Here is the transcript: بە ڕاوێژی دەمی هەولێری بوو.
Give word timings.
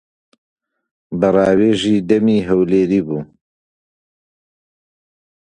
بە 1.19 1.29
ڕاوێژی 1.35 2.05
دەمی 2.09 2.45
هەولێری 2.47 3.01
بوو. 3.07 3.21